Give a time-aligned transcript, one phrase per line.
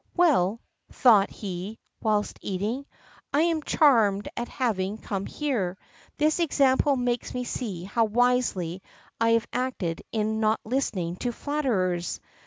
[0.17, 0.59] "Well,"
[0.91, 2.87] thought he, whilst eating,
[3.31, 5.77] "I am charmed at having come here.
[6.17, 8.81] This example makes me see how wisely
[9.19, 12.19] I have acted in not listening to flatterers.